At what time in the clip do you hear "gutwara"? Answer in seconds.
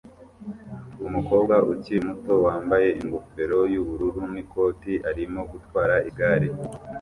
5.51-5.95